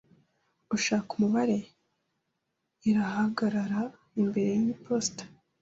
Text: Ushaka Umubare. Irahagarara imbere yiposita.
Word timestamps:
Ushaka 0.75 1.09
Umubare. 1.17 1.57
Irahagarara 2.89 3.81
imbere 4.21 4.51
yiposita. 4.63 5.23